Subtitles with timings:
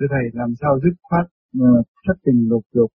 [0.00, 1.26] Thưa Thầy làm sao dứt khoát
[1.58, 2.90] uh, thất tình lục dục?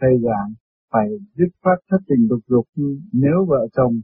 [0.00, 0.54] Thầy giảng
[0.92, 2.66] phải dứt khoát thất tình lục dục.
[3.12, 3.94] Nếu vợ chồng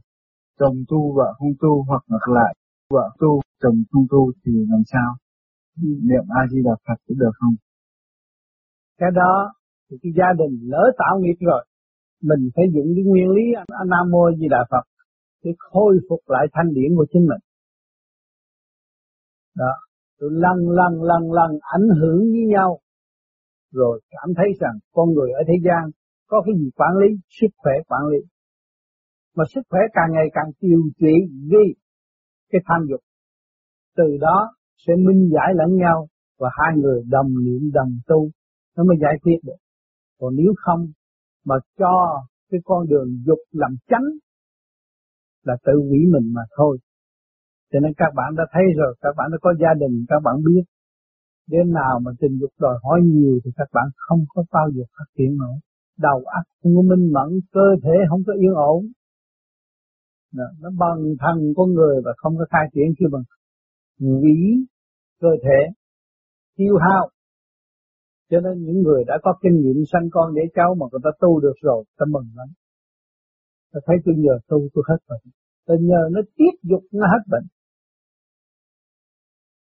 [0.59, 2.55] chồng tu vợ không tu hoặc ngược lại
[2.89, 5.09] vợ tu chồng không tu thì làm sao?
[6.09, 7.55] Niệm a di đà phật cũng được không?
[8.97, 9.53] Cái đó
[9.89, 11.65] thì cái gia đình lỡ tạo nghiệp rồi
[12.21, 13.43] mình phải dùng cái nguyên lý
[13.87, 14.85] nam mô di đà phật
[15.43, 17.41] để khôi phục lại thanh điển của chính mình.
[19.55, 19.73] Đó
[20.21, 22.79] rồi lần lần lần lần ảnh hưởng với nhau.
[23.71, 25.91] Rồi cảm thấy rằng con người ở thế gian
[26.27, 27.07] có cái gì quản lý?
[27.41, 28.17] Sức khỏe quản lý.
[29.35, 31.15] Mà sức khỏe càng ngày càng tiêu trị
[31.51, 31.65] đi
[32.51, 32.99] cái tham dục.
[33.97, 34.55] Từ đó
[34.87, 36.07] sẽ minh giải lẫn nhau
[36.39, 38.29] và hai người đồng niệm, đồng tu.
[38.77, 39.59] Nó mới giải quyết được.
[40.19, 40.87] Còn nếu không
[41.45, 44.05] mà cho cái con đường dục làm chánh
[45.43, 46.77] là tự hủy mình mà thôi
[47.71, 50.35] cho nên các bạn đã thấy rồi các bạn đã có gia đình các bạn
[50.47, 50.63] biết.
[51.47, 54.83] Đến nào mà tình dục đòi hỏi nhiều thì các bạn không có bao giờ
[54.97, 55.57] phát triển nổi.
[55.97, 58.85] Đầu óc không có minh mẫn cơ thể không có yên ổn.
[60.33, 63.23] Nó, nó bằng thân con người và không có khai triển khi bằng
[63.97, 64.65] nghĩ
[65.21, 65.59] cơ thể
[66.57, 67.09] tiêu hao.
[68.29, 71.09] Cho nên những người đã có kinh nghiệm sanh con để cháu mà người ta
[71.19, 72.47] tu được rồi ta mừng lắm.
[73.73, 75.31] Ta thấy tôi nhờ tu tôi hết bệnh.
[75.67, 77.43] Ta nhờ nó tiếp dục nó hết bệnh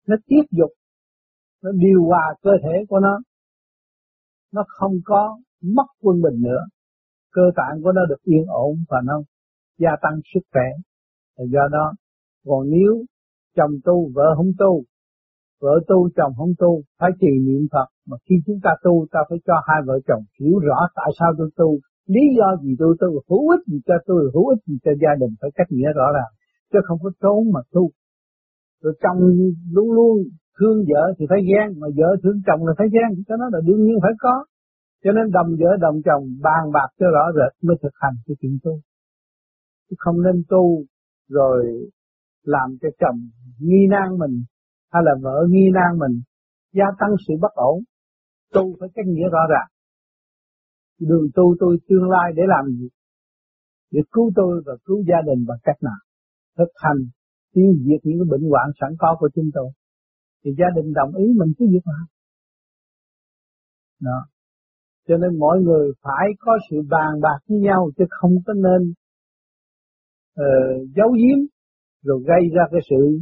[0.07, 0.71] nó tiếp dục,
[1.63, 3.19] nó điều hòa cơ thể của nó.
[4.53, 6.61] Nó không có mất quân bình nữa.
[7.31, 9.21] Cơ tạng của nó được yên ổn và nó
[9.79, 10.67] gia tăng sức khỏe.
[11.37, 11.93] Là do đó,
[12.45, 13.03] còn nếu
[13.55, 14.83] chồng tu, vợ không tu,
[15.61, 17.87] vợ tu, chồng không tu, phải trì niệm Phật.
[18.07, 21.33] Mà khi chúng ta tu, ta phải cho hai vợ chồng hiểu rõ tại sao
[21.37, 24.77] tôi tu, lý do gì tôi tu, hữu ích gì cho tôi, hữu ích gì
[24.83, 26.31] cho gia đình, phải cách nghĩa rõ ràng.
[26.73, 27.91] Chứ không có trốn mà tu
[28.81, 29.19] rồi chồng
[29.75, 30.17] luôn luôn
[30.59, 33.59] thương vợ thì phải ghen, mà vợ thương chồng là phải ghen cho nó là
[33.67, 34.45] đương nhiên phải có.
[35.03, 38.35] Cho nên đồng vợ, đồng chồng bàn bạc cho rõ rệt mới thực hành cái
[38.41, 38.79] chuyện tu.
[39.89, 40.83] Chứ không nên tu
[41.29, 41.89] rồi
[42.43, 43.19] làm cho chồng
[43.59, 44.43] nghi nan mình,
[44.91, 46.21] hay là vợ nghi nan mình,
[46.73, 47.79] gia tăng sự bất ổn.
[48.53, 49.69] Tu phải cách nghĩa rõ ràng.
[50.99, 52.87] Đường tu tôi tương lai để làm gì?
[53.91, 55.99] Để cứu tôi và cứu gia đình bằng cách nào?
[56.57, 56.97] Thực hành
[57.55, 59.69] tiêu diệt những cái bệnh hoạn sẵn có của chúng tôi.
[60.41, 62.05] Thì gia đình đồng ý mình cứ việc làm.
[64.01, 64.19] Đó.
[65.07, 68.81] Cho nên mọi người phải có sự bàn bạc với nhau chứ không có nên
[70.39, 71.39] uh, giấu giếm
[72.03, 73.19] rồi gây ra cái sự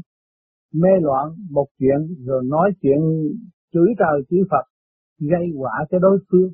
[0.74, 3.00] mê loạn một chuyện rồi nói chuyện
[3.74, 4.66] chửi trời chửi Phật
[5.20, 6.52] gây quả cho đối phương.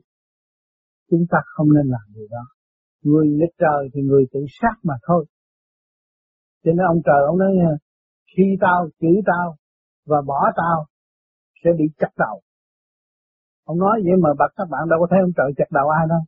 [1.09, 2.43] Chúng ta không nên làm điều đó.
[3.03, 5.25] Người nghịch trời thì người tự sát mà thôi
[6.63, 7.51] cho nên ông trời ông nói,
[8.37, 9.55] khi tao, chửi tao
[10.07, 10.85] và bỏ tao
[11.63, 12.41] sẽ bị chặt đầu.
[13.65, 16.05] Ông nói vậy mà bật các bạn đâu có thấy ông trời chặt đầu ai
[16.09, 16.21] đâu.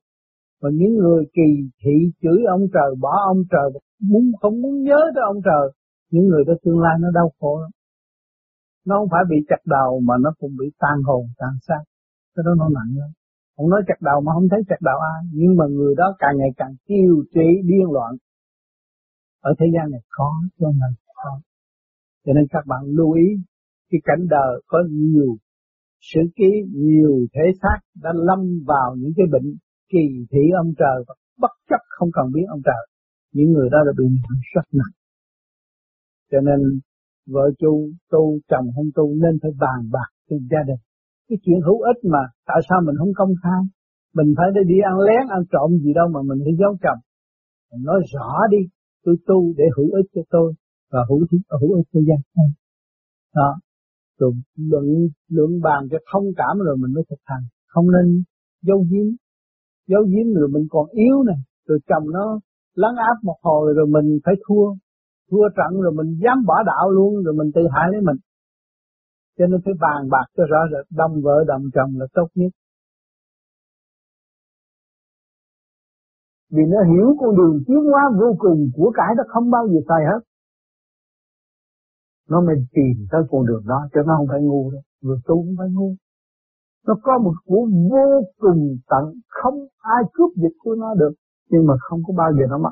[0.62, 1.50] Mà những người kỳ
[1.82, 3.68] thị chửi ông trời, bỏ ông trời,
[4.10, 5.66] muốn, không muốn nhớ tới ông trời,
[6.12, 7.72] những người đó tương lai nó đau khổ lắm.
[8.88, 11.84] Nó không phải bị chặt đầu mà nó cũng bị tan hồn, tan xác.
[12.36, 13.10] Cái đó nó nặng lắm.
[13.58, 16.38] Ông nói chặt đầu mà không thấy chặt đầu ai, nhưng mà người đó càng
[16.38, 18.12] ngày càng tiêu trị điên loạn
[19.42, 20.30] ở thế gian này có
[20.60, 21.40] cho mình có
[22.26, 23.28] cho nên các bạn lưu ý,
[23.90, 25.36] cái cảnh đời có nhiều
[26.02, 29.48] sự ký, nhiều thể xác đã lâm vào những cái bệnh
[29.92, 32.84] kỳ thị ông trời và bất chấp không cần biết ông trời.
[33.34, 34.96] Những người đó là bị nhiễm rất nặng.
[36.32, 36.60] Cho nên
[37.28, 40.82] vợ chú tu, chồng không tu nên phải bàn bạc trong gia đình.
[41.30, 43.62] Cái chuyện hữu ích mà tại sao mình không công khai?
[44.18, 47.00] Mình phải đi ăn lén, ăn trộm gì đâu mà mình phải giấu chồng.
[47.72, 48.62] Mình nói rõ đi
[49.04, 50.54] tôi tu để hữu ích cho tôi
[50.92, 52.54] và hữu ích hữu ích cho gia đình
[53.36, 53.60] đó.
[54.20, 54.86] Rồi luận
[55.30, 57.44] luận bàn cho thông cảm rồi mình mới thực hành.
[57.68, 58.24] Không nên
[58.62, 59.08] giấu giếm.
[59.88, 62.40] Giấu giếm rồi mình còn yếu này rồi chồng nó
[62.76, 64.74] lắng áp một hồi rồi mình phải thua.
[65.32, 68.18] Thua trận rồi mình dám bỏ đạo luôn, rồi mình tự hại lấy mình.
[69.38, 70.86] Cho nên phải bàn bạc cho rõ rệt.
[70.98, 72.52] Đồng vợ, đồng chồng là tốt nhất.
[76.52, 79.80] Vì nó hiểu con đường tiến hóa vô cùng của cải nó không bao giờ
[79.88, 80.22] sai hết.
[82.30, 84.82] Nó mới tìm tới con đường đó cho nó không phải ngu đâu.
[85.02, 85.96] Người tu không phải ngu.
[86.88, 91.14] Nó có một của vô cùng tận, không ai cướp dịch của nó được,
[91.50, 92.72] nhưng mà không có bao giờ nó mất.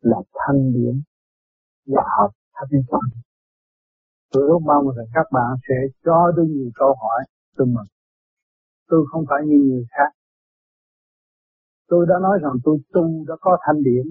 [0.00, 1.02] Là thanh điển
[1.86, 3.02] và hợp thanh toàn
[4.34, 5.74] tôi rất mong rằng các bạn sẽ
[6.04, 7.20] cho tôi nhiều câu hỏi
[7.56, 7.90] tôi mừng.
[8.88, 10.10] Tôi không phải như người khác
[11.88, 14.06] tôi đã nói rằng tôi tu đã có thanh điển.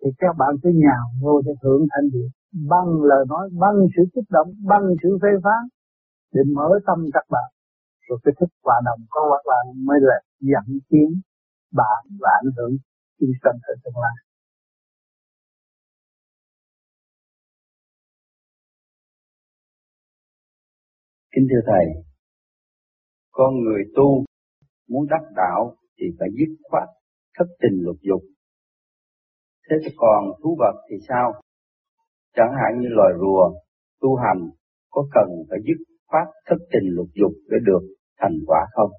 [0.00, 2.28] Thì các bạn cứ nhào vô để hưởng thanh điển.
[2.68, 5.62] Bằng lời nói bằng sự kích động bằng sự phê phán
[6.32, 7.48] để mở tâm các bạn.
[8.08, 11.20] Rồi cái thức hòa đồng có các bạn mới là dẫn tiến
[11.72, 12.76] bạn và ảnh hưởng
[13.20, 14.16] chúng sanh ở tương lai.
[21.34, 21.86] Kính thưa Thầy,
[23.30, 24.24] con người tu
[24.88, 26.88] muốn đắc đạo thì phải dứt khoát
[27.38, 28.22] thất tình lục dục.
[29.70, 31.32] Thế còn thú vật thì sao?
[32.36, 33.60] Chẳng hạn như loài rùa,
[34.00, 34.50] tu hành
[34.90, 37.82] có cần phải dứt khoát thất tình lục dục để được
[38.20, 38.90] thành quả không?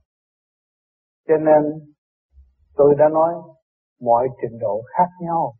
[1.27, 1.62] Cho nên
[2.75, 3.33] tôi đã nói
[4.00, 5.53] mọi trình độ khác nhau.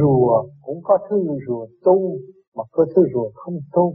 [0.00, 1.16] Rùa cũng có thứ
[1.46, 2.18] rùa tu
[2.54, 3.94] mà có thứ rùa không tu.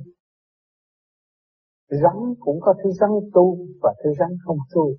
[1.89, 4.95] Rắn cũng có thứ rắn tu và thứ rắn không tu.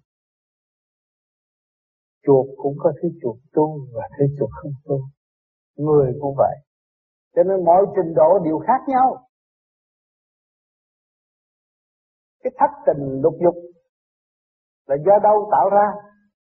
[2.26, 5.00] Chuột cũng có thứ chuột tu và thứ chuột không tu.
[5.76, 6.56] Người cũng vậy.
[7.34, 9.26] Cho nên mọi trình độ đều khác nhau.
[12.42, 13.54] Cái thất tình lục dục
[14.86, 15.92] là do đâu tạo ra?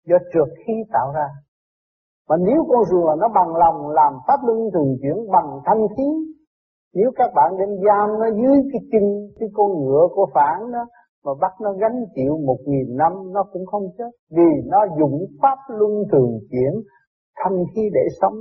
[0.05, 1.27] Do trượt khí tạo ra.
[2.29, 6.03] Mà nếu con rùa nó bằng lòng làm pháp luân thường chuyển bằng thanh khí,
[6.93, 9.03] nếu các bạn đem giam nó dưới cái chân,
[9.39, 10.85] cái con ngựa của phản đó
[11.25, 14.11] mà bắt nó gánh chịu một nghìn năm, nó cũng không chết.
[14.29, 16.73] Vì nó dùng pháp luân thường chuyển,
[17.35, 18.33] thanh khí để sống.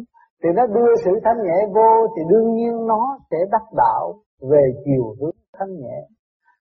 [0.43, 4.14] Thì nó đưa sự thanh nhẹ vô, thì đương nhiên nó sẽ đắc đạo
[4.50, 6.08] về chiều hướng thanh nhẹ.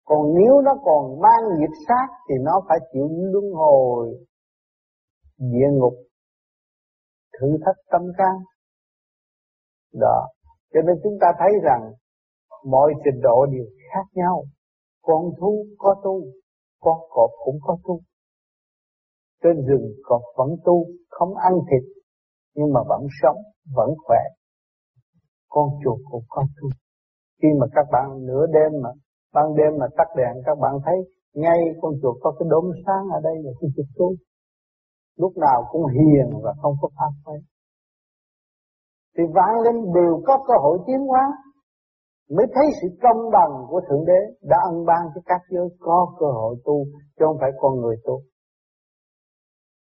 [0.05, 4.19] Còn nếu nó còn mang nghiệp sát, thì nó phải chịu luân hồi
[5.37, 5.93] địa ngục,
[7.39, 8.35] thử thách tâm can.
[9.93, 10.27] Đó.
[10.73, 11.91] Cho nên chúng ta thấy rằng
[12.65, 14.43] mọi trình độ đều khác nhau.
[15.01, 16.21] Con thú có tu,
[16.81, 17.99] con cọp cũng có tu.
[19.43, 21.83] Trên rừng cọp vẫn tu, không ăn thịt,
[22.55, 23.37] nhưng mà vẫn sống,
[23.75, 24.19] vẫn khỏe.
[25.49, 26.69] Con chuột cũng có tu.
[27.41, 28.89] Khi mà các bạn nửa đêm mà,
[29.33, 30.95] ban đêm mà tắt đèn các bạn thấy
[31.33, 34.15] ngay con chuột có cái đốm sáng ở đây là con chuột tu.
[35.17, 37.39] Lúc nào cũng hiền và không có phát huy
[39.17, 41.23] thì vạn linh đều có cơ hội tiến hóa
[42.35, 46.15] mới thấy sự công bằng của thượng đế đã ân ban cho các giới có
[46.19, 46.85] cơ hội tu,
[47.15, 48.21] chứ không phải con người tu.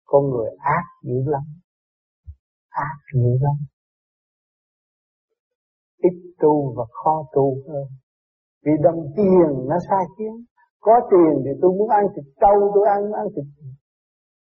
[0.05, 1.43] Con người ác dữ lắm.
[2.69, 3.57] Ác dữ lắm.
[5.97, 7.87] Ít tu và khó tu hơn.
[8.65, 10.45] Vì đồng tiền nó sai khiến
[10.79, 13.45] có tiền thì tôi muốn ăn thịt trâu, tôi ăn ăn thịt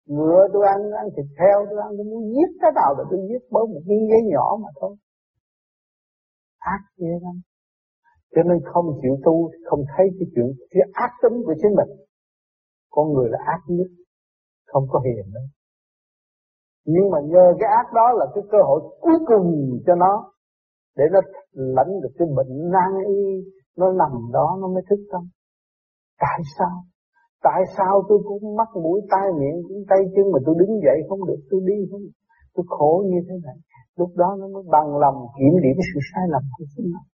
[0.07, 3.21] ngựa, tôi ăn ăn thịt heo, tôi ăn, tôi muốn giết cái nào là tôi
[3.29, 4.97] giết bởi một miếng giấy nhỏ mà thôi.
[6.59, 7.37] Ác ghê lắm
[8.37, 11.91] cho nên không chịu tu, không thấy cái chuyện cái ác tính của chính mình
[12.91, 13.91] con người là ác nhất,
[14.67, 15.47] không có hiền nữa.
[16.85, 19.47] nhưng mà nhờ cái ác đó là cái cơ hội cuối cùng
[19.87, 20.33] cho nó,
[20.97, 21.21] để nó
[21.53, 23.23] lãnh được cái bệnh nan y,
[23.77, 25.23] nó nằm đó, nó mới thức tâm
[26.19, 26.77] tại sao
[27.49, 30.99] Tại sao tôi cũng mắc mũi, tai, miệng cũng tay chân mà tôi đứng dậy
[31.09, 32.17] không được, tôi đi không được.
[32.55, 33.57] Tôi khổ như thế này.
[33.97, 37.07] Lúc đó nó mới bằng lòng kiểm điểm sự sai lầm của chính mình.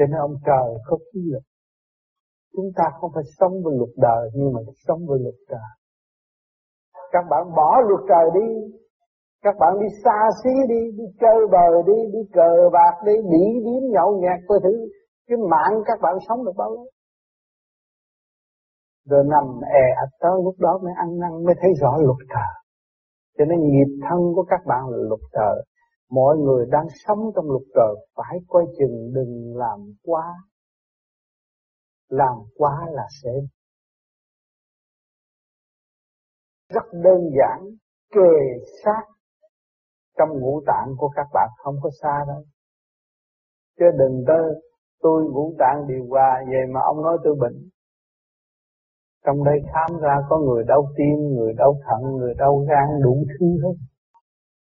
[0.00, 1.42] Cho nên ông trời có quy luật.
[2.54, 5.70] Chúng ta không phải sống với luật đời nhưng mà sống với luật trời.
[7.12, 8.48] Các bạn bỏ luật trời đi.
[9.42, 13.44] Các bạn đi xa xí đi, đi chơi bờ đi, đi cờ bạc đi, đĩ
[13.66, 14.74] điếm nhậu nhạt coi thử.
[15.28, 16.86] Cái mạng các bạn sống được bao lâu?
[19.10, 19.44] rồi nằm
[19.82, 22.52] è ạch tới lúc đó mới ăn năn mới thấy rõ luật trời
[23.38, 25.56] cho nên nghiệp thân của các bạn là luật trời
[26.10, 30.34] mọi người đang sống trong lục trời phải coi chừng đừng làm quá
[32.08, 33.30] làm quá là sẽ
[36.68, 37.76] rất đơn giản
[38.12, 39.02] kề sát
[40.18, 42.42] trong ngũ tạng của các bạn không có xa đâu
[43.78, 44.62] chứ đừng tới
[45.00, 47.70] tôi ngũ tạng điều hòa về mà ông nói tôi bệnh
[49.26, 53.24] trong đây khám ra có người đau tim, người đau thận, người đau gan, đủ
[53.28, 53.74] thứ hết.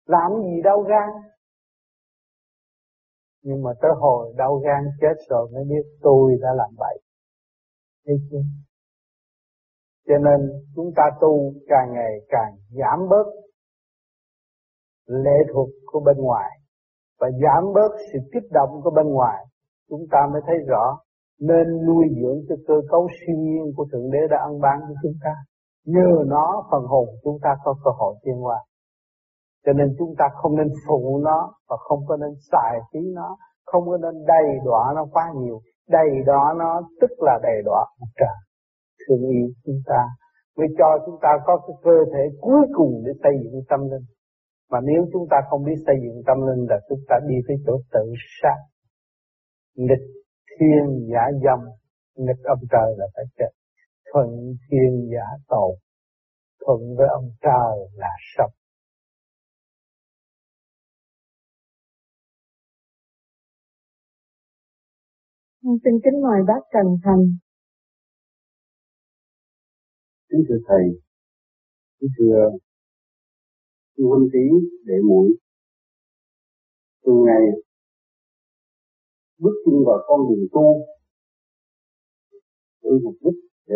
[0.06, 1.10] Làm gì đau gan?
[3.44, 7.00] Nhưng mà tới hồi đau gan chết rồi mới biết tôi đã làm bậy.
[8.06, 8.42] Thấy chưa?
[10.08, 13.26] Cho nên chúng ta tu càng ngày càng giảm bớt
[15.06, 16.60] lệ thuộc của bên ngoài
[17.20, 19.46] và giảm bớt sự kích động của bên ngoài,
[19.90, 21.00] chúng ta mới thấy rõ
[21.40, 24.96] nên nuôi dưỡng cái cơ cấu siêu nhiên của Thượng Đế đã ăn bán cho
[25.04, 25.36] chúng ta.
[25.86, 28.58] Nhờ nó phần hồn chúng ta có cơ hội tiến qua.
[29.70, 33.38] Cho nên chúng ta không nên phụ nó và không có nên xài phí nó,
[33.66, 35.62] không có nên đầy đọa nó quá nhiều.
[35.90, 38.38] Đầy đọa nó tức là đầy đọa mặt trời.
[39.00, 40.06] Thương yêu chúng ta.
[40.58, 44.06] Mới cho chúng ta có cái cơ thể cuối cùng để xây dựng tâm linh.
[44.72, 47.58] Mà nếu chúng ta không biết xây dựng tâm linh là chúng ta đi tới
[47.66, 48.58] chỗ tự sát,
[49.76, 50.08] nghịch
[50.60, 51.60] thiên giả dâm.
[52.16, 53.52] Nghịch ông trời là phải chết.
[54.14, 54.28] Thuận
[54.70, 55.72] thiên giả tồn.
[56.66, 58.52] Thuận với ông trời là sống.
[65.62, 67.24] Xin kính mời bác Trần Thành.
[70.30, 70.84] Kính thưa Thầy,
[72.00, 72.50] kính thưa
[73.98, 74.40] huynh tí
[74.84, 75.30] đệ muội.
[77.04, 77.44] Từ ngày
[79.38, 80.86] bước chân vào con đường tu
[82.82, 83.76] với mục đích để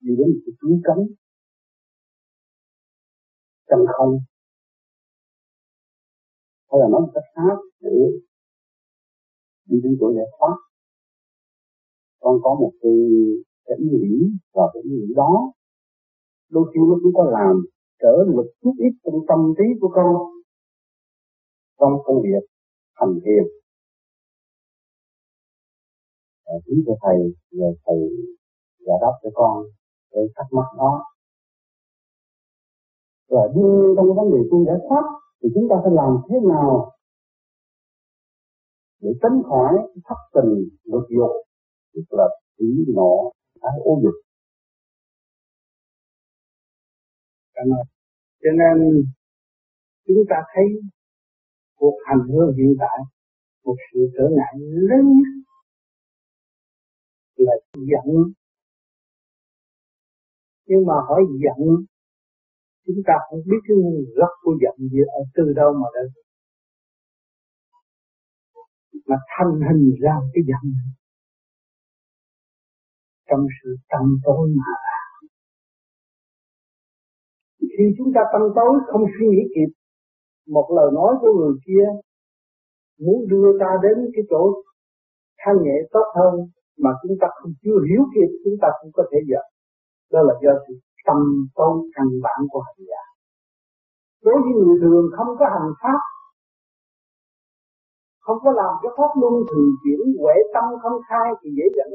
[0.00, 1.06] đi đến một cái cứu cánh.
[3.68, 4.18] Chân không.
[6.70, 7.90] Hay là nói một cách khác để
[9.64, 10.69] đi đến chỗ giải thoát
[12.20, 12.92] con có một cái,
[13.66, 15.52] cảnh nghĩ và cái nghĩ đó.
[16.50, 17.54] Đôi khi nó cũng có làm
[18.02, 20.14] trở lực chút ít trong tâm trí của con
[21.80, 22.44] trong công việc
[22.94, 23.44] hành thiền.
[26.44, 27.18] À, kính thưa thầy
[27.50, 27.98] nhờ thầy
[28.86, 29.64] giải đáp cho con
[30.10, 31.04] cái thắc mắc đó.
[33.28, 35.02] Và đương nhiên trong vấn đề tu giải thoát
[35.42, 36.92] thì chúng ta phải làm thế nào
[39.00, 39.72] để tránh khỏi
[40.04, 41.49] thất tình ngược dục
[41.92, 42.24] tức là
[42.58, 42.66] trí
[42.96, 43.12] nó
[43.62, 44.16] thái ô dục.
[48.42, 49.04] Cho nên,
[50.06, 50.64] chúng ta thấy
[51.76, 52.98] cuộc hành hương hiện tại,
[53.64, 55.34] một sự trở ngại lớn nhất
[57.36, 58.32] là giận.
[60.66, 61.60] Nhưng mà hỏi giận,
[62.86, 66.12] chúng ta không biết cái nguồn gốc của giận gì ở từ đâu mà đến
[69.10, 70.64] mà thành hình ra cái giận
[73.30, 74.72] trong sự tâm tối mà.
[77.60, 79.70] Khi chúng ta tâm tối, không suy nghĩ kịp,
[80.46, 81.86] một lời nói của người kia
[83.04, 84.62] muốn đưa ta đến cái chỗ
[85.40, 86.34] thanh nhẹ tốt hơn
[86.78, 89.46] mà chúng ta không, chưa hiểu kịp, chúng ta cũng có thể giận.
[90.12, 90.74] Đó là do sự
[91.06, 91.18] tâm
[91.54, 93.02] tối căn bản của hành giả.
[94.24, 96.00] Đối với người thường không có hành pháp,
[98.20, 101.90] không có làm cái pháp luân thường chuyển, huệ tâm không khai thì dễ dẫn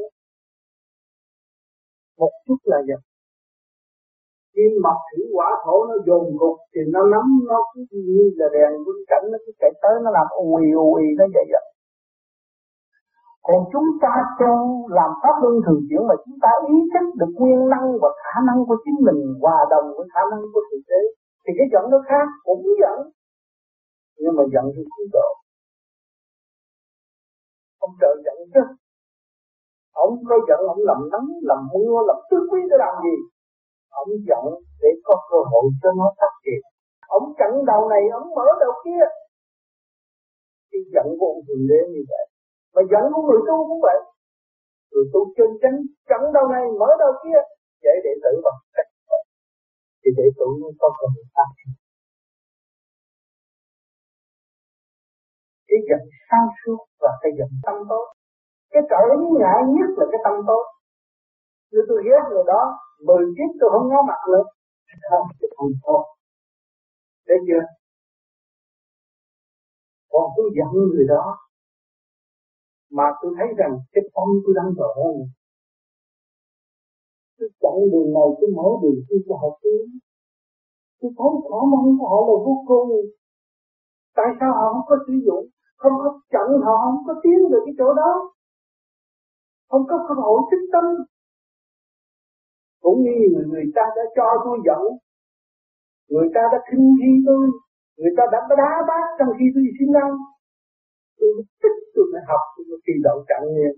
[2.17, 3.00] một chút là giận
[4.55, 8.48] kim mộc thủy quả thổ nó dồn cục thì nó nắm nó cứ như là
[8.55, 11.45] đèn quân cảnh, nó cứ chạy tới, nó làm ù ì ù ì, nó vậy
[11.51, 11.65] vậy.
[13.48, 14.53] Còn chúng ta tu
[14.98, 18.36] làm pháp luân thường chuyển mà chúng ta ý thức được nguyên năng và khả
[18.48, 21.00] năng của chính mình, hòa đồng với khả năng của thực tế.
[21.43, 22.98] Thì cái giận nó khác, cũng giận,
[24.22, 25.29] nhưng mà giận thì không độ
[27.86, 28.62] ông trời giận chứ
[30.03, 33.15] ông có giận ông làm nắng, làm mưa, làm tứ quý để làm gì?
[34.01, 34.45] Ông giận
[34.81, 36.61] để có cơ hội cho nó phát triển.
[37.17, 39.03] Ông chặn đầu này, ông mở đầu kia.
[40.71, 42.23] Cái giận của ông thường đế như vậy.
[42.75, 43.99] Mà giận của người tu cũng vậy.
[44.91, 45.77] Người tu chân chánh
[46.09, 47.39] chặn đầu này, mở đầu kia
[47.83, 47.91] để
[48.23, 48.89] tử bằng cách
[50.05, 51.73] thì để tử mới có cơ hội phát triển.
[55.67, 58.05] Cái giận sáng suốt và cái giận tâm tốt
[58.75, 59.01] cái trở
[59.39, 60.63] ngại nhất là cái tâm tôi
[61.72, 62.62] như tôi ghét người đó,
[63.08, 64.44] mười kiếp tôi không ngó mặt nữa.
[65.10, 66.03] Không thì không tốt
[67.27, 67.63] thấy chưa?
[70.12, 71.25] Còn tôi giận người đó.
[72.98, 74.94] Mà tôi thấy rằng cái tâm tôi đang đổ
[77.38, 80.00] tôi chọn đường này, tôi mở đường, tôi cho họ tiến
[81.00, 82.89] tôi thấy khả năng của họ là vô cùng.
[84.15, 85.46] Tại sao họ không có sử dụng?
[85.77, 88.12] Không có chặn họ, không có tiến được cái chỗ đó
[89.69, 90.86] không có cơ hội thức tâm.
[92.84, 94.84] Cũng như người người ta đã cho tôi giận.
[96.12, 97.43] Người ta đã khinh khi tôi.
[97.98, 100.12] Người ta đã đá bát trong khi tôi sinh ăn
[101.19, 101.29] tôi
[101.62, 103.75] thích tôi phải học, tôi phải thi đậu trạng nghiệp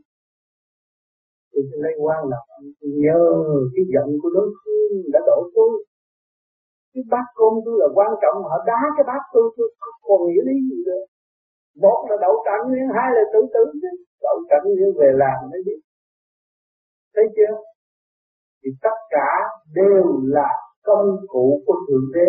[1.51, 2.39] tôi sẽ lấy quan là
[2.79, 3.19] tôi nhớ
[3.73, 5.73] cái giận của đối phương đã đổ tôi.
[6.93, 10.19] Cái bát cơm tôi là quan trọng, họ đá cái bát tôi tôi không còn
[10.27, 11.03] nghĩa lý gì nữa
[11.83, 13.63] một là đậu trạng nhiên hai là tự tử.
[13.81, 13.89] Chứ
[14.21, 15.79] đậu trạng nhiên về làm mới biết.
[17.15, 17.55] Thấy chưa?
[18.63, 19.29] Thì tất cả
[19.73, 20.49] đều là
[20.83, 22.27] công cụ của thượng đế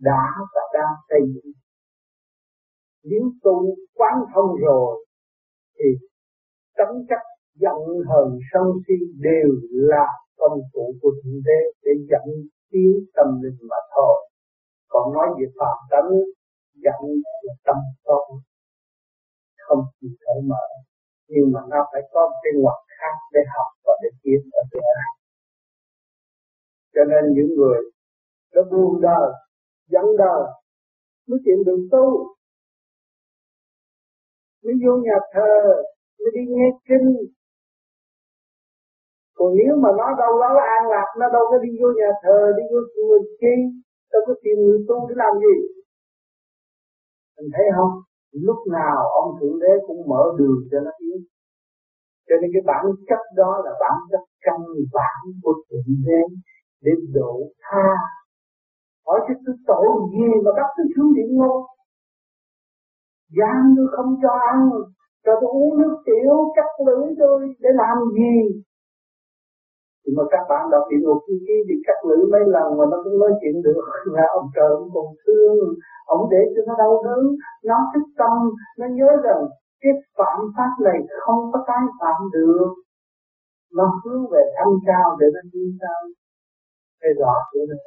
[0.00, 1.52] đã và đang xây dựng.
[3.04, 5.06] Nếu tu quán thông rồi,
[5.78, 6.06] thì
[6.76, 7.22] tấm chất
[7.54, 7.78] giận
[8.08, 10.06] hờn sân si đều là
[10.36, 12.28] công cụ của thượng đế để dẫn
[12.70, 14.28] tiến tâm linh mà thôi.
[14.88, 16.10] Còn nói về phạm tánh,
[16.74, 17.02] giận
[17.42, 18.26] là tâm tốt
[19.66, 20.64] không chịu cởi mở
[21.28, 24.88] nhưng mà nó phải có cái ngoặt khác để học và để tiến ở tương
[24.96, 25.12] lai
[26.94, 27.80] cho nên những người
[28.54, 29.28] nó buông đời,
[29.86, 30.42] dẫn đời
[31.28, 32.06] mới chuyện đường tu,
[34.64, 35.54] mới vô nhà thờ,
[36.18, 37.08] mới đi nghe kinh.
[39.34, 42.52] Còn nếu mà nó đâu đó an lạc, nó đâu có đi vô nhà thờ,
[42.56, 43.54] đi vô chùa chi,
[44.12, 45.56] đâu có tìm người tu để làm gì?
[47.36, 47.92] Mình thấy không?
[48.46, 51.18] Lúc nào ông thượng đế cũng mở đường cho nó tiến
[52.28, 54.58] cho nên cái bản chất đó là bản chất căn
[54.92, 56.22] bản của thượng đế
[56.84, 57.88] để độ tha.
[59.06, 61.62] Hỏi chứ tôi tội gì mà bắt tôi xuống địa ngục
[63.38, 64.84] giam tôi không cho ăn rồi
[65.24, 68.62] tôi uống nước tiểu cắt lưỡi tôi để làm gì?
[70.06, 72.84] Thì mà các bạn đọc địa ngục kia ký bị cắt lưỡi mấy lần mà
[72.90, 73.80] nó cũng nói chuyện được.
[74.16, 75.58] Là ông trời, ông còn thương,
[76.14, 77.22] ông để cho nó đau đớn.
[77.68, 78.36] Nó thích tâm,
[78.78, 79.42] nó nhớ rằng
[79.82, 82.70] cái phạm pháp này không có tái phạm được.
[83.76, 86.00] Nó hướng về thanh cao để nó đi sao
[87.00, 87.84] hay rõ chưa này.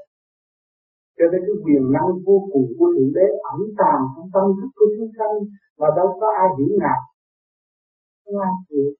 [1.18, 4.70] Cho nên cái quyền năng vô cùng của thượng đế ẩn tàng trong tâm thức
[4.78, 5.36] của chúng sanh,
[5.80, 7.00] mà đâu có ai hiểu nào
[8.26, 8.92] không ai hiểu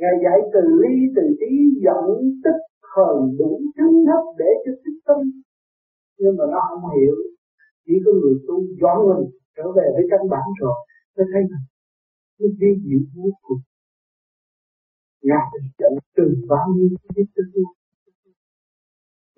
[0.00, 1.52] ngài dạy từ ly, từ trí
[1.84, 2.04] dẫn
[2.44, 2.62] tích
[2.92, 5.20] hờn, đủ chứng thấp để cho thích tâm.
[6.18, 7.16] Nhưng mà nó không hiểu.
[7.86, 9.24] Chỉ có người tu dọn mình
[9.56, 10.76] trở về với căn bản rồi
[11.16, 11.64] mới thấy rằng
[12.38, 13.62] nó vi diệu vô cùng.
[15.28, 15.46] Ngài
[15.78, 17.64] dẫn từ bao nhiêu cái cho tôi.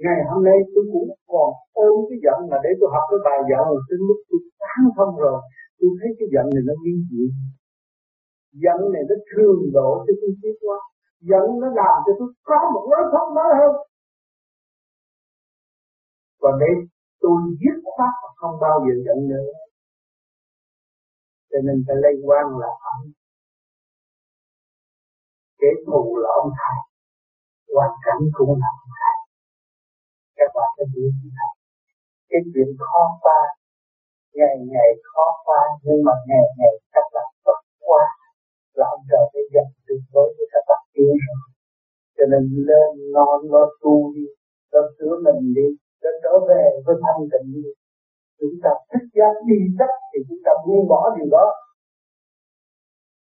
[0.05, 3.41] Ngày hôm nay tôi cũng còn ôm cái giận mà để tôi học cái bài
[3.51, 5.39] giận rồi tới lúc tôi sáng thông rồi,
[5.79, 7.29] tôi thấy cái giận này nó liên diệu
[8.53, 10.79] giận này nó thường độ cho tôi tiến quá,
[11.21, 13.75] giận nó làm cho tôi có một lối thoát mới hơn.
[16.41, 16.75] Còn đây
[17.21, 19.51] tôi dứt khoát mà không bao giờ giận nữa.
[21.51, 23.03] Cho nên phải lấy quan là ông
[25.61, 26.79] kẻ thù là ông thầy.
[27.75, 29.17] Hoàn cảnh cũng là ông thầy.
[30.37, 31.11] Các bạn sẽ biết
[32.31, 33.41] cái chuyện khó qua
[34.39, 36.75] ngày ngày khó qua nhưng mà ngày ngày
[40.99, 41.17] rồi
[42.17, 44.27] cho nên lên non lo tu đi
[44.73, 45.69] lo sửa mình đi
[46.03, 47.71] lo trở về với thanh tịnh đi.
[48.41, 51.47] Chúng ta thích giác đi chắc thì chúng ta buông bỏ điều đó.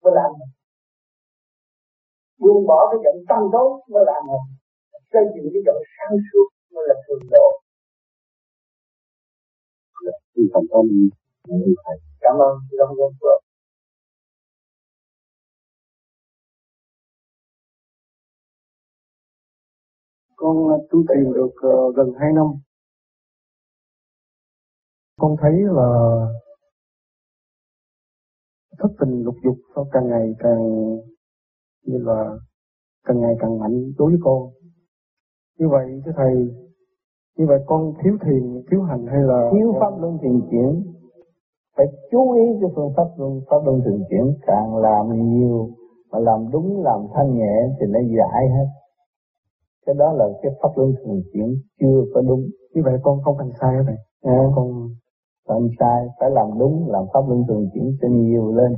[0.03, 0.31] Mới làm
[2.41, 4.23] buông bỏ cái giận tăng tốt mới làm
[5.13, 7.49] xây dựng cái đội sáng suốt mới là thường độ.
[10.53, 10.87] Cảm ơn.
[11.85, 12.55] Thầy cảm ơn.
[12.71, 13.13] Sự đóng góp
[20.39, 20.57] con
[20.91, 22.47] tu thiền được uh, gần 2 năm.
[25.21, 25.91] Con thấy là
[28.79, 30.63] thất tình lục dục nó càng ngày càng
[31.87, 32.37] như là
[33.05, 34.43] càng ngày càng mạnh đối với con.
[35.59, 36.35] Như vậy thưa thầy
[37.37, 40.93] như vậy con thiếu thiền thiếu hành hay là thiếu pháp luân thiền chuyển.
[41.77, 44.39] Phải chú ý cái phương pháp luân pháp luân thiền chuyển.
[44.47, 45.71] Càng làm nhiều
[46.11, 48.67] mà làm đúng làm thanh nhẹ thì nó giải hết
[49.89, 52.43] cái đó là cái pháp luân thường chuyển chưa có đúng.
[52.75, 54.89] Như vậy con không hành sai thầy à, con
[55.49, 56.07] làm sai.
[56.21, 58.73] Phải làm đúng làm pháp luân thường chuyển cho nhiều lên.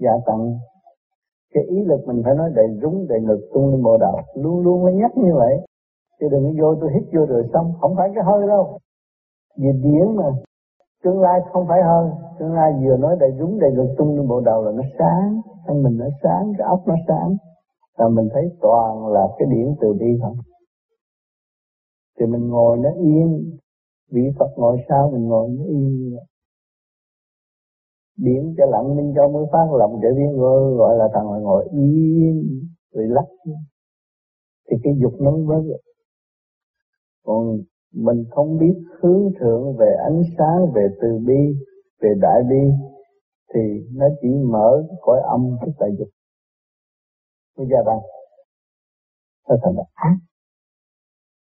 [0.00, 0.58] Gia tăng
[1.54, 4.62] cái ý lực mình phải nói đầy rúng đầy ngực tung lên bộ đạo luôn
[4.64, 5.54] luôn phải nhắc như vậy.
[6.20, 7.72] Chứ đừng có vô tôi hít vô rồi xong.
[7.80, 8.78] Không phải cái hơi đâu.
[9.58, 10.28] Vì điển mà.
[11.04, 12.10] Tương lai không phải hơi.
[12.38, 15.40] Tương lai vừa nói đầy rúng đầy ngực tung lên bộ đầu là nó sáng.
[15.66, 17.36] Thân mình nó sáng cái óc nó sáng
[17.98, 20.36] là mình thấy toàn là cái điển từ bi không?
[22.18, 23.58] Thì mình ngồi nó yên,
[24.10, 26.16] vị Phật ngồi sao mình ngồi nó yên?
[28.16, 31.68] Điển cho lặng minh cho mới phát lòng trở viên ngôi gọi là thằng ngồi
[31.72, 32.42] yên
[32.92, 33.26] rồi lắc
[34.70, 35.62] thì cái dục nó mới
[37.24, 37.58] còn
[37.94, 41.56] mình không biết hướng thượng về ánh sáng, về từ bi,
[42.00, 42.70] về đại bi,
[43.54, 43.60] thì
[43.94, 46.08] nó chỉ mở cõi âm, cái tài dục
[47.56, 47.98] bây giờ bạn
[49.48, 50.16] nó thành là ác.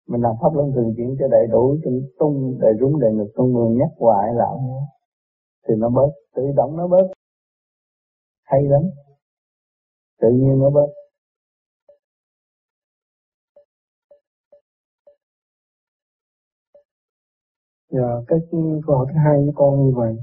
[0.08, 3.32] Mình làm pháp luân thường chuyển cho đầy đủ cho tung đầy rúng đầy ngực
[3.36, 4.60] tung người nhắc hoài lão
[5.68, 7.06] thì nó bớt tự động nó bớt.
[8.44, 8.82] Hay lắm.
[10.20, 10.86] Tự nhiên nó bớt.
[17.90, 18.38] Dạ, cái
[18.86, 20.16] câu hỏi thứ hai với con như vậy.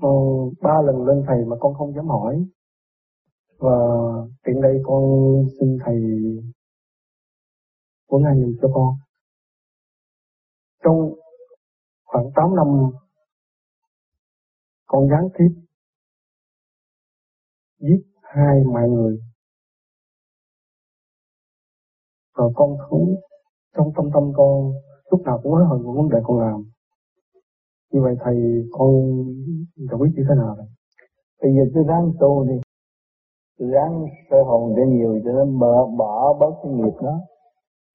[0.00, 0.14] Con
[0.62, 2.46] ba lần lên thầy mà con không dám hỏi.
[3.58, 3.76] Và
[4.44, 5.02] tiện đây con
[5.60, 5.96] xin thầy
[8.06, 8.94] của ngài dùm cho con.
[10.84, 11.14] Trong
[12.04, 12.66] khoảng 8 năm,
[14.86, 15.48] con gián tiếp
[17.78, 19.18] giết hai mạng người.
[22.34, 23.20] Rồi con thú
[23.76, 24.72] trong tâm tâm con
[25.10, 26.62] lúc nào cũng hối hận của vấn đề con làm.
[27.90, 28.36] Như vậy thầy,
[28.72, 28.90] con
[29.76, 30.66] giải quyết như thế nào đây.
[31.42, 32.65] Bây giờ tôi đang tu đi
[33.58, 37.20] ráng sơ hồn cho nhiều cho nó bỏ, bỏ bớt cái nghiệp đó.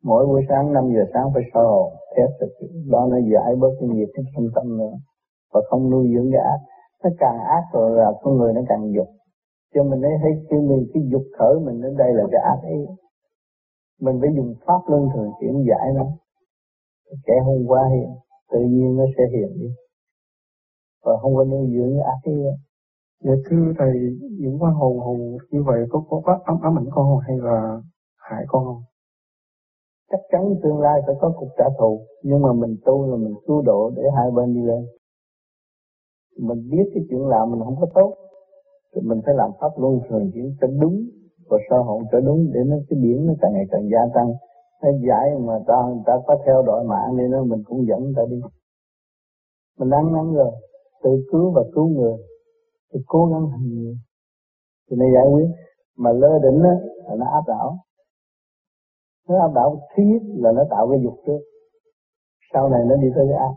[0.03, 2.29] Mỗi buổi sáng 5 giờ sáng phải sơ hồn thét
[2.91, 4.93] đó nó giải bớt cái nghiệp cái tâm tâm nữa.
[5.53, 6.59] Và không nuôi dưỡng cái ác.
[7.03, 9.07] Nó càng ác rồi là con người nó càng dục.
[9.73, 12.59] Cho mình thấy thấy khi mình cái dục khởi mình đến đây là cái ác
[12.63, 12.85] ấy.
[14.01, 16.05] Mình phải dùng pháp luân thường chuyển giải nó.
[17.25, 18.09] Kẻ hôm qua hiện
[18.51, 19.69] tự nhiên nó sẽ hiện đi.
[21.05, 22.55] Và không có nuôi dưỡng cái ác ấy nữa.
[23.23, 23.93] Dạ thưa thầy,
[24.39, 27.37] những quan hồn hồn như vậy có có quá ám ám ảnh con không hay
[27.37, 27.81] là
[28.17, 28.81] hại con không?
[30.11, 33.33] Chắc chắn tương lai phải có cuộc trả thù, nhưng mà mình tu là mình
[33.47, 34.85] cứu độ để hai bên đi lên.
[36.39, 38.13] Mình biết cái chuyện làm mình không có tốt,
[38.95, 41.05] thì mình phải làm pháp luân thường chuyển cho đúng
[41.49, 44.29] và sơ hồn cho đúng để nó cái điểm nó càng ngày càng gia tăng.
[44.83, 47.99] Nó giải mà ta người ta có theo đội mạng nên nó mình cũng dẫn
[48.03, 48.41] người ta đi.
[49.79, 50.51] Mình ăn năn rồi,
[51.03, 52.17] tự cứu và cứu người
[52.93, 53.93] thì cố gắng hành nhiều.
[54.89, 55.47] Thì nó giải quyết.
[55.97, 56.75] Mà lơ đỉnh á,
[57.07, 57.77] là nó áp đảo.
[59.29, 61.39] Nó áp đảo thứ nhất là nó tạo cái dục trước.
[62.53, 63.55] Sau này nó đi tới cái ác.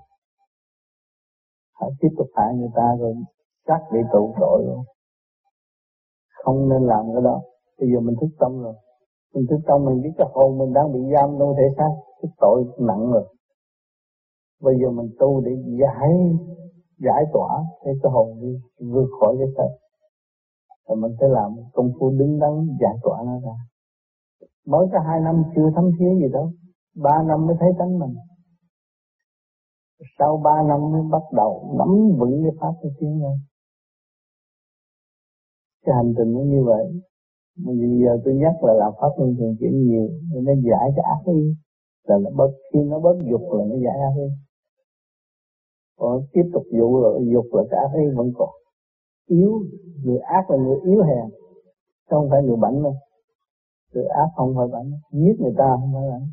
[1.80, 3.14] Hãy tiếp tục hại người ta rồi
[3.66, 4.84] chắc bị tụ tội luôn.
[6.44, 7.40] Không nên làm cái đó.
[7.78, 8.74] Bây giờ mình thức tâm rồi.
[9.34, 11.90] Mình thức tâm, mình biết cái hồn mình đang bị giam trong thể xác.
[12.22, 13.34] Cái tội nặng rồi.
[14.62, 16.08] Bây giờ mình tu để giải
[16.98, 18.60] giải tỏa cái cái hồn đi
[18.92, 19.68] vượt khỏi cái thật
[20.88, 23.56] rồi mình phải làm công phu đứng đắn giải tỏa nó ra.
[24.66, 26.50] Mới có hai năm chưa thấm thía gì đâu.
[26.96, 28.14] Ba năm mới thấy tánh mình.
[30.18, 33.38] Sau ba năm mới bắt đầu nắm vững cái pháp cái tiếng lên
[35.84, 36.84] cái hành trình nó như vậy.
[37.56, 37.72] Mà
[38.04, 41.32] giờ tôi nhắc là làm pháp luân thường chuyển nhiều nên nó giải cái ác
[41.32, 41.56] đi
[42.04, 44.28] là nó bớt, khi nó bớt dục là nó giải ác đi
[45.98, 48.48] còn tiếp tục dụ là dục là cả thấy vẫn còn.
[49.26, 49.52] Yếu,
[50.04, 51.30] người ác là người yếu hèn,
[52.10, 52.94] chứ không phải người bệnh đâu.
[53.92, 56.26] Người ác không phải bệnh, giết người ta không phải bệnh.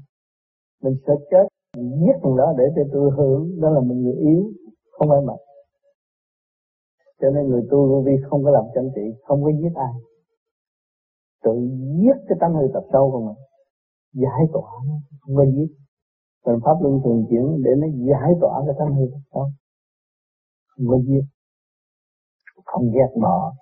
[0.83, 1.47] Mình sẽ chết,
[1.77, 4.43] mình giết thằng đó để cho tôi hưởng, đó là mình người yếu,
[4.91, 5.41] không phải bệnh.
[7.21, 9.93] Cho nên người tu vô vi không có làm chân trị không có giết ai.
[11.43, 11.51] Tự
[12.01, 13.37] giết cái tâm hư tập sâu của mình,
[14.13, 15.80] giải tỏa nó, không có giết.
[16.45, 19.05] Phần pháp luân thường chuyển để nó giải tỏa cái tâm hư.
[20.67, 21.23] Không có giết.
[22.65, 23.53] Không ghét bỏ.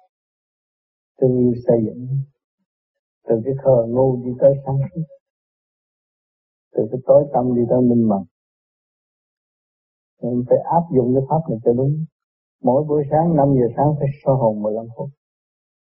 [1.21, 2.07] Thương yêu xây dựng.
[3.27, 5.01] Từ cái khờ ngu đi tới sáng suốt.
[6.73, 8.23] Từ cái tối tâm đi tới minh mẫn.
[10.21, 12.05] mình phải áp dụng cái pháp này cho đúng.
[12.63, 15.09] Mỗi buổi sáng 5 giờ sáng phải soi hồn 15 phút.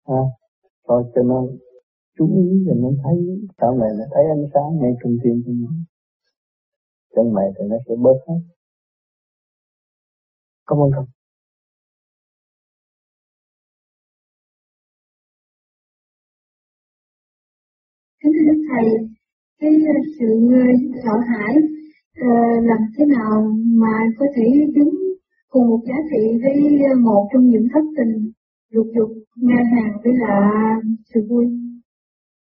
[0.07, 0.21] Ha.
[0.87, 1.43] Rồi cho nó
[2.17, 3.17] chú ý, rồi nó thấy
[3.61, 5.83] sau này nó thấy ánh sáng ngay trung tim của mình
[7.15, 8.39] chân mày thì nó sẽ bớt hết.
[10.67, 11.05] Cảm ơn thầy.
[18.23, 18.85] Kính thưa thầy
[19.59, 19.71] cái
[20.19, 20.27] sự
[21.03, 21.55] sợ hãi
[22.21, 24.43] uh, làm thế nào mà có thể
[24.75, 24.89] đứng
[25.49, 28.31] cùng một giá trị với một trong những thất tình
[28.71, 30.51] dục dục ngang hàng với là
[31.13, 31.45] sự vui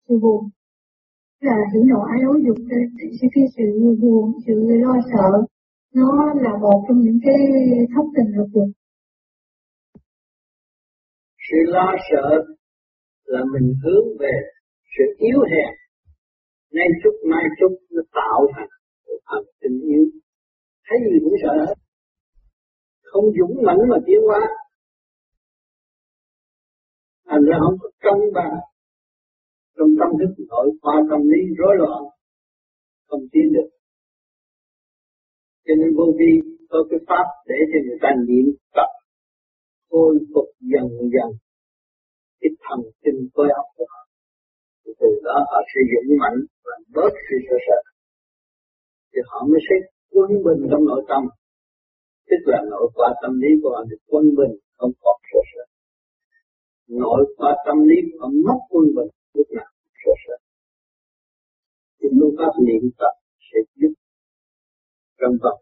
[0.08, 0.50] sự buồn?
[1.46, 2.80] Là hỉ nộ ái ố dục cái,
[3.34, 3.64] cái sự
[4.02, 4.54] buồn sự
[4.84, 5.28] lo sợ
[5.94, 7.38] nó là một trong những cái
[7.94, 8.70] thất tình lục dục.
[11.46, 12.44] Sự lo sợ
[13.24, 14.34] là mình hướng về
[14.98, 15.74] sự yếu hèn.
[16.72, 18.68] Nay chút mai chút nó tạo thành
[19.06, 20.04] một tình yêu.
[20.86, 21.74] Thấy gì cũng sợ hết.
[23.02, 24.40] Không dũng mãnh mà tiến hóa.
[27.28, 28.54] Thành ra không có công bằng
[29.76, 32.02] trong tâm thức nội qua tâm lý rối loạn,
[33.08, 33.68] không tiến được.
[35.66, 36.32] Cho nên vô vi,
[36.70, 38.90] có cái pháp để cho người ta niệm tập
[39.90, 41.28] khôi phục dần dần
[42.40, 44.02] cái thần kinh khối óc của họ.
[45.00, 47.80] Từ đó họ sẽ dũng mạnh và bớt sự sợ sợ
[49.10, 49.76] thì họ mới sẽ
[50.14, 51.22] quân bình trong nội tâm.
[52.28, 55.64] Tức là nội qua tâm lý của họ được quân bình, không còn sợ sợ
[56.88, 59.70] nội qua tâm lý của họ mất quân bình lúc nào
[60.04, 60.36] sợ sợ
[61.98, 63.14] thì phương pháp niệm tập
[63.46, 63.94] sẽ giúp
[65.20, 65.60] trong vòng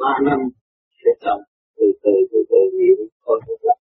[0.00, 0.38] ba năm
[0.98, 1.40] sẽ xong
[1.76, 3.78] từ từ từ từ niệm khôi được lắm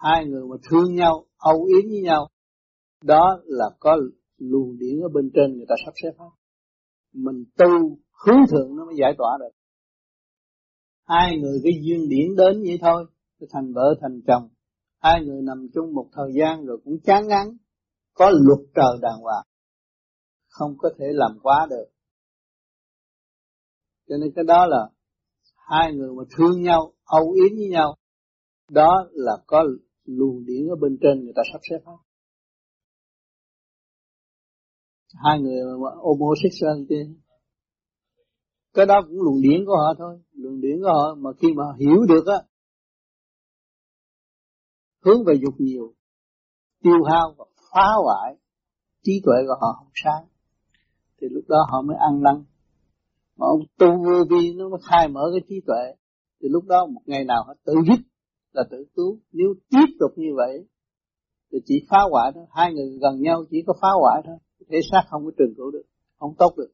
[0.00, 2.28] hai người mà thương nhau, âu yếm với nhau,
[3.04, 3.96] đó là có
[4.38, 6.30] luồng điển ở bên trên người ta sắp xếp hết.
[7.12, 9.57] Mình tu hướng thượng nó mới giải tỏa được
[11.08, 13.06] hai người cái duyên điển đến vậy thôi
[13.50, 14.48] thành vợ thành chồng.
[15.00, 17.56] Hai người nằm chung một thời gian rồi cũng chán ngán,
[18.14, 19.46] có luật trời đàng hoàng,
[20.48, 21.86] không có thể làm quá được.
[24.08, 24.88] Cho nên cái đó là
[25.56, 27.96] hai người mà thương nhau, âu yếm với nhau,
[28.70, 29.64] đó là có
[30.04, 31.96] luồng điển ở bên trên người ta sắp xếp hết.
[35.24, 37.20] Hai người mà homosexuality
[38.74, 40.20] cái đó cũng luồng điển của họ thôi.
[40.32, 42.38] Luồng điển của họ mà khi mà hiểu được á,
[45.04, 45.92] hướng về dục nhiều,
[46.82, 48.36] tiêu hao và phá hoại
[49.02, 50.24] trí tuệ của họ không sáng,
[51.20, 52.44] thì lúc đó họ mới ăn năn
[53.36, 55.94] mà ông tu vô vi nó mới khai mở cái trí tuệ,
[56.40, 58.00] thì lúc đó một ngày nào họ tự giết
[58.52, 59.18] là tự cứu.
[59.32, 60.66] Nếu tiếp tục như vậy,
[61.52, 62.44] thì chỉ phá hoại thôi.
[62.50, 64.36] Hai người gần nhau chỉ có phá hoại thôi.
[64.70, 65.82] Thể xác không có trường cứu được,
[66.18, 66.72] không tốt được.